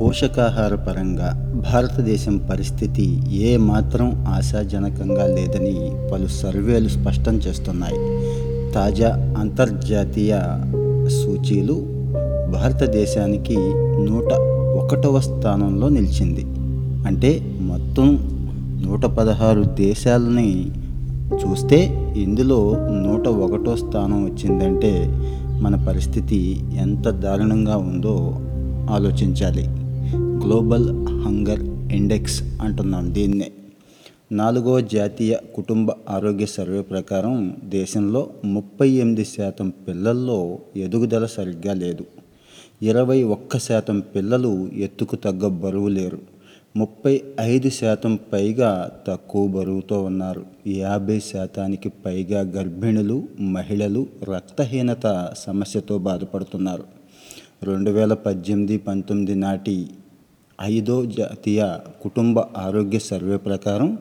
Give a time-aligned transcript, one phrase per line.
[0.00, 7.98] పోషకాహార పరంగా భారతదేశం పరిస్థితి ఏ మాత్రం ఆశాజనకంగా లేదని పలు సర్వేలు స్పష్టం చేస్తున్నాయి.
[8.72, 10.38] తాజా అంతర్జాతీయ
[11.08, 11.74] సూచీలు
[12.52, 13.56] భారతదేశానికి
[14.04, 14.32] నూట
[14.82, 16.44] ఒకటవ స్థానంలో నిలిచింది.
[17.08, 18.18] అంటే మొత్తం
[18.86, 20.70] నూట పదహారు దేశాలని
[21.34, 24.92] చూస్తే ఇందులో నూట ఒకటో స్థానం వచ్చిందంటే
[25.60, 28.38] మన పరిస్థితి ఎంత దారుణంగా ఉందో
[28.90, 29.68] ఆలోచించాలి.
[30.44, 33.50] గ్లోబల్ హంగర్ ఇండెక్స్ అంటున్నాం దీన్నే.
[34.32, 42.04] నాలుగో జాతీయ కుటుంబ ఆరోగ్య సర్వే ప్రకారం దేశంలో ముప్పై ఎనిమిది శాతం పిల్లల్లో ఎదుగుదల సరిగ్గా లేదు.
[42.82, 46.18] ఇరవై ఒక్క శాతం పిల్లలు ఎత్తుకు తగ్గ బరువు లేరు.
[46.76, 50.44] ముప్పై ఐదు శాతం పైగా తక్కువ బరువుతో ఉన్నారు.
[50.66, 56.84] యాభై శాతానికి పైగా గర్భిణులు మహిళలు రక్తహీనత సమస్యతో బాధపడుతున్నారు.
[57.62, 59.86] రెండు వేల పద్దెనిమిది పంతొమ్మిది నాటి
[60.62, 63.98] ఐదో జాతీయ కుటుంబ ఆరోగ్య సర్వే ప్రకారం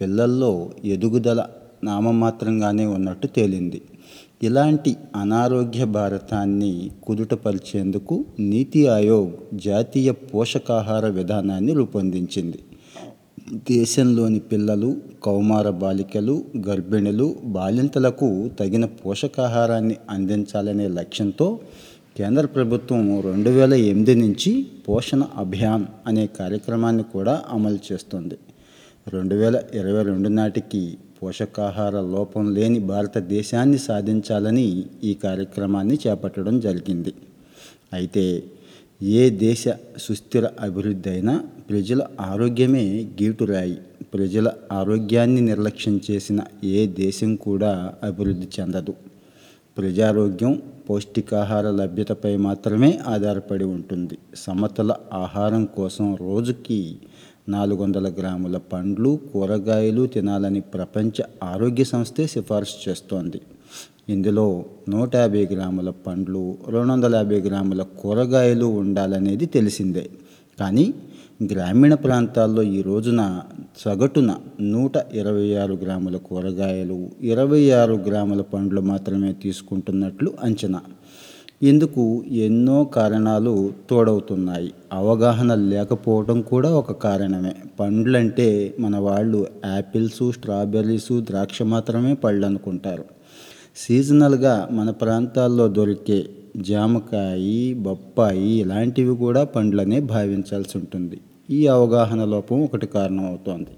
[0.00, 1.46] పిల్లల్లో ఎదుగుదల
[1.84, 3.82] నామమాత్రంగానే ఉన్నట్టు తేలింది.
[4.42, 12.58] ఇలాంటి అనారోగ్య భారతాన్ని కుదుటపరిచేందుకు నీతి ఆయోగ్ జాతీయ పోషకాహార విధానాన్ని రూపొందించింది.
[13.54, 21.58] దేశంలోని పిల్లలు కౌమార బాలికలు గర్భిణులు బాలింతలకు తగిన పోషకాహారాన్ని అందించాలనే లక్ష్యంతో
[22.18, 28.36] కేంద్ర ప్రభుత్వం రెండు వేల ఎనిమిది నుంచి పోషణ అభియాన్ అనే కార్యక్రమాన్ని కూడా అమలు చేస్తుంది.
[29.12, 37.14] రెండు వేల ఇరవై రెండు నాటికి పోషకాహార లోపం లేని భారతదేశాన్ని సాధించాలని ఈ కార్యక్రమాన్ని చేపట్టడం జరిగింది.
[37.92, 38.42] అయితే
[39.02, 39.64] ఏ దేశ
[39.98, 43.78] సుస్థిర అభివృద్ధి అయినా ప్రజల ఆరోగ్యమే గీటురాయి.
[44.14, 48.94] ప్రజల ఆరోగ్యాన్ని నిర్లక్ష్యం చేసిన ఏ దేశం కూడా అభివృద్ధి చెందదు.
[49.78, 54.18] ప్రజారోగ్యం పౌష్టికాహార లభ్యతపై మాత్రమే ఆధారపడి ఉంటుంది.
[54.36, 56.96] సమతల ఆహారం కోసం రోజుకి
[57.48, 63.40] నాలుగు వందల గ్రాముల పండ్లు కూరగాయలు తినాలని ప్రపంచ ఆరోగ్య సంస్థే సిఫార్సు చేస్తోంది.
[64.08, 70.10] ఇందులో నూట యాభై గ్రాముల పండ్లు రెండు వందల యాభై గ్రాముల కూరగాయలు ఉండాలనేది తెలిసిందే.
[70.60, 70.94] కానీ
[71.42, 73.40] గ్రామీణ ప్రాంతాల్లో ఈ రోజున
[73.78, 80.80] సగటున నూట ఇరవై ఆరు గ్రాముల కూరగాయలు ఇరవై ఆరు గ్రాముల పండ్లు మాత్రమే తీసుకుంటున్నట్లు అంచనా.
[81.62, 84.74] ఇందుకు ఎన్నో కారణాలు తోడవుతున్నాయి.
[84.92, 87.54] అవగాహన లేకపోవడం కూడా ఒక కారణమే.
[87.80, 93.04] పండ్లంటే మన వాళ్ళు యాపిల్స్ స్ట్రాబెర్రీస్ ద్రాక్ష మాత్రమే పళ్ళు అనుకుంటారు
[93.76, 96.26] సీజనల్గా మన ప్రాంతాల్లో దొరికే
[96.62, 101.20] జామకాయ బొప్పాయి ఇలాంటివి కూడా పండ్లనే భావించాల్సి ఉంటుంది.
[101.50, 103.70] ఈ అవగాహన లోపం ఒకటి కారణం అవుతోంది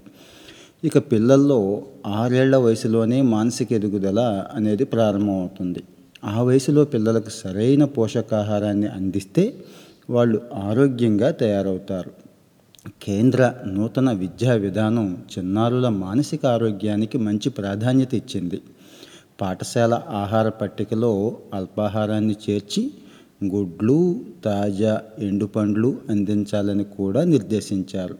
[0.83, 5.83] ఇక పిల్లల్లో ఆరేళ్ళ వయసులోనే మానసిక ఎదుగుదల అనేది ప్రారంభమవుతుంది.
[6.25, 9.53] ఆ వయసులో పిల్లలకు సరైన పోషకాహారాన్ని అందిస్తే
[10.09, 12.11] వాళ్ళు ఆరోగ్యంగా తయారవుతారు.
[13.03, 18.61] కేంద్ర నూతన విద్యా విధానం చిన్నారుల మానసిక ఆరోగ్యానికి మంచి ప్రాధాన్యత ఇచ్చింది.
[19.41, 22.91] పాఠశాల ఆహార పట్టికలో అల్పాహారాన్ని చేర్చి
[23.45, 28.17] గుడ్లు తాజా ఎండుపండ్లు అందించాలని కూడా నిర్దేశించారు.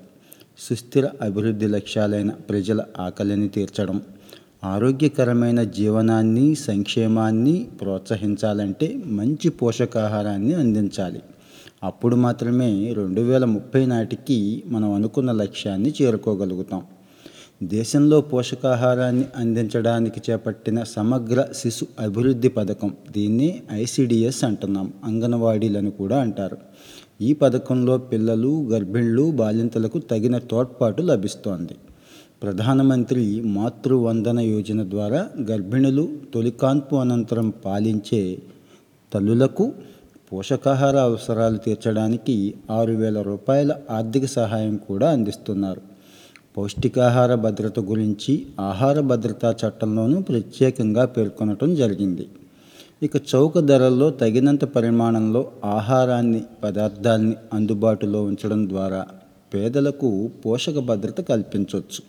[0.59, 4.01] సుస్థిర అభివృద్ధి లక్ష్యాలైన ప్రజల ఆకలిని తీర్చడం
[4.63, 11.21] ఆరోగ్యకరమైన జీవనాన్ని సంక్షేమాన్ని ప్రోత్సహించాలంటే మంచి పోషకాహారాన్ని అందించాలి.
[11.83, 16.81] అప్పుడు మాత్రమే రెండు వేల ముప్పై నాటికి మనం అనుకున్న లక్ష్యాన్ని చేరుకోగలుగుతాం.
[17.63, 26.57] దేశంలో పోషకాహారాన్ని అందించడానికి చేపట్టిన సమగ్ర శిశు అభివృద్ధి పథకం దీన్ని ఐసిడిఎస్ అంటున్నాం అంగన్వాడీలను కూడా అంటారు.
[27.21, 31.75] ఈ పథకంలో పిల్లలు గర్భిణులు బాలింతలకు తగిన తోడ్పాటు లభిస్తోంది.
[32.43, 38.41] ప్రధానమంత్రి మాతృవందన యోజన ద్వారా గర్భిణులు తొలికాన్పు అనంతరం పాలించే
[39.13, 39.73] తల్లులకు
[40.33, 45.90] పోషకాహార అవసరాలు తీర్చడానికి ఆరు వేల రూపాయల ఆర్థిక సహాయం కూడా అందిస్తున్నారు.
[46.57, 52.27] పౌష్టికాహార భద్రత గురించి ఆహార భద్రతా చట్టంలోనూ ప్రత్యేకంగా పేర్కొనటం జరిగింది.
[53.03, 59.07] ఇక చౌక ధరల్లో తగినంత పరిమాణంలో ఆహారాన్ని పదార్థాల్ని అందుబాటులో ఉంచడం ద్వారా
[59.53, 62.01] పేదలకు పోషక భద్రత కల్పించవచ్చు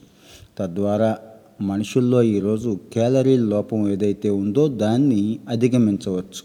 [0.59, 1.17] తద్వారా
[1.61, 6.43] మనుషుల్లో ఈరోజు క్యాలరీ లోపం ఏదైతే ఉందో దాన్ని అధిగమించవచ్చు.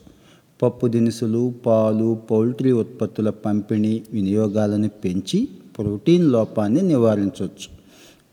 [0.62, 5.48] పప్పు దినుసులు పాలు పౌల్ట్రీ ఉత్పత్తుల పంపిణీ వినియోగాలను పెంచి
[5.80, 7.77] ప్రోటీన్ లోపాన్ని నివారించవచ్చు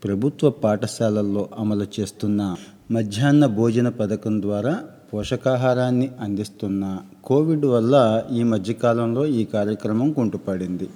[0.04, 2.56] ప్రభుత్వ పాఠశాలల్లో అమలు చేస్తున్న
[2.90, 4.80] మధ్యాహ్న భోజన పథకం ద్వారా
[5.14, 10.88] పోషకాహారాన్ని అందిస్తున్న కోవిడ్ వల్ల ఈ మధ్యకాలంలో ఈ కార్యక్రమం కుంటుపడింది.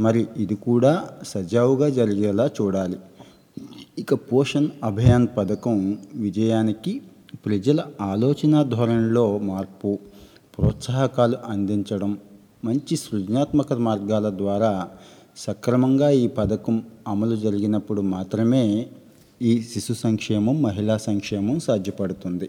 [0.00, 2.98] మరి ఇది కూడా సజావుగా జరిగేలా చూడాలి.
[3.98, 7.02] ఇక పోషణ్ అభియాన్ పథకం విజయానికి
[7.46, 9.98] ప్రజల ఆలోచన ధోరణిలో మార్పు
[10.58, 12.18] ప్రోత్సాహకాలు అందించడం
[12.64, 14.88] మంచి సృజనాత్మక మార్గాల ద్వారా
[15.36, 18.86] సక్రమంగా ఈ పథకం అమలు జరిగినప్పుడు మాత్రమే
[19.42, 22.48] ఈ శిశు సంక్షేమం మహిళా సంక్షేమం సాధ్యపడుతుంది.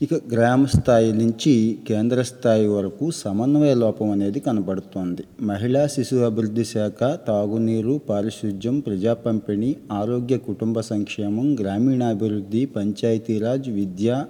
[0.00, 1.54] ఇక గ్రామ స్థాయి నుంచి
[1.88, 5.24] కేంద్ర స్థాయి వరకు సమన్వయ లోపం అనేది కనబడుతోంది.
[5.40, 14.24] మహిళా శిశు అభివృద్ధి శాఖ తాగునీరు పారిశుధ్యం ప్రజా పంపిణీ ఆరోగ్య కుటుంబ సంక్షేమం గ్రామీణాభివృద్ధి పంచాయతీరాజ్ విద్య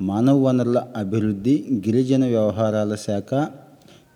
[0.00, 1.54] మానవ వనరుల అభివృద్ధి
[1.86, 3.30] గిరిజన వ్యవహారాల శాఖ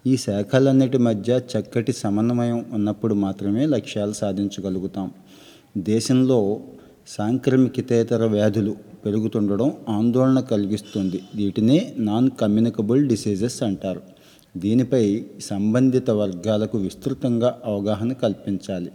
[0.06, 5.10] ఈ శాఖలన్నిటి మధ్య చక్కటి సమన్వయం ఉన్నప్పుడు మాత్రమే లక్ష్యాలు సాధించగలుగుతాం.
[5.76, 6.60] దేశంలో
[7.08, 8.76] సాంక్రమికేతర వ్యాధులు
[9.06, 11.20] పెరుగుతుండడం ఆందోళన కలిగిస్తుంది.
[11.34, 14.02] వీటినే నాన్ కమ్యూనికబుల్ డిసీజెస్ అంటారు.
[14.56, 18.90] దీనిపై సంబంధిత వర్గాలకు విస్తృతంగా అవగాహన కల్పించాలి.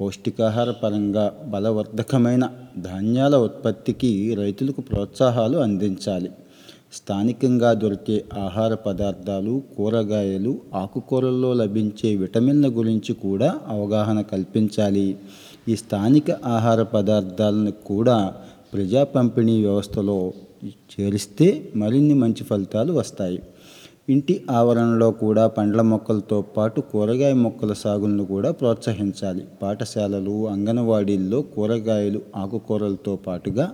[0.00, 2.48] పౌష్టికాహార పరంగా బలవర్ధకమైన
[2.78, 6.30] ధాన్యాల ఉత్పత్తికి రైతులకు ప్రోత్సాహాలు అందించాలి.
[6.92, 15.16] స్థానికంగా దొరికే ఆహార పదార్థాలు కూరగాయలు ఆకుకూరల్లో లభించే విటమిన్ల గురించి కూడా అవగాహన కల్పించాలి.
[15.68, 18.34] ఈ స్థానిక ఆహార పదార్థాలను కూడా
[18.72, 20.32] ప్రజా పంపిణీ వ్యవస్థలో
[20.64, 23.42] చేరిస్తే మరిన్ని మంచి ఫలితాలు వస్తాయి.
[24.08, 29.44] ఇంటి ఆవరణలో కూడా పండ్ల మొక్కలతో పాటు కూరగాయ మొక్కల సాగులను కూడా ప్రోత్సహించాలి.
[29.62, 33.72] పాఠశాలలు అంగన్వాడీల్లో కూరగాయలు ఆకుకూరలతో పాటుగా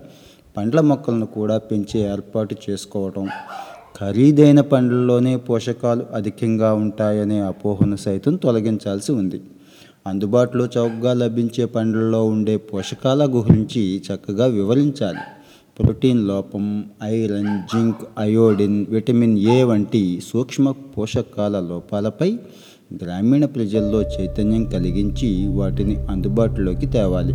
[0.56, 3.28] పండ్ల మొక్కలను కూడా పెంచే ఏర్పాటు చేసుకోవటం
[4.00, 9.40] ఖరీదైన పండ్లలోనే పోషకాలు అధికంగా ఉంటాయనే అపోహను సైతం తొలగించాల్సి ఉంది.
[10.06, 15.24] అందుబాటులో చౌకగా లభించే పండ్లలో ఉండే పోషకాల గురించి చక్కగా వివరించాలి.
[15.78, 22.38] ప్రోటీన్ లోపం iron zinc iodine vitamin A వంటి సూక్ష్మ పోషకాల లోపాలపై
[23.02, 27.34] గ్రామీణ ప్రజల్లో చైతన్యం కలిగించి వాటిని అందుబాటులోకి తేవాలి.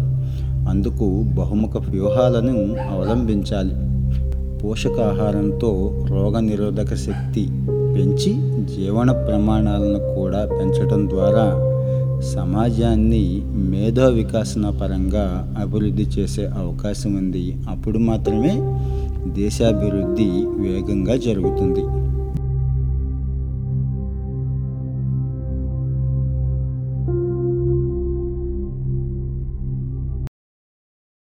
[0.69, 3.75] అందుకు బహుముఖ వ్యూహాలను అవలంబించాలి.
[4.59, 7.47] పోషకాహారంతో రోగనిరోధక శక్తి
[7.95, 8.33] పెంచి
[8.65, 11.67] జీవన ప్రమాణాలను కూడా పెంచడం ద్వారా
[12.21, 17.57] సమాజాన్ని మేధో వికాసన పరంగా అభివృద్ధి చేసే అవకాశం ఉంది.
[17.69, 18.59] అప్పుడు మాత్రమే
[19.27, 22.10] దేశాభివృద్ధి వేగంగా జరుగుతుంది.